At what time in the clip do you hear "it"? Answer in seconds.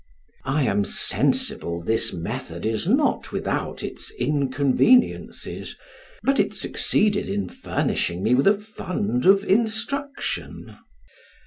6.39-6.55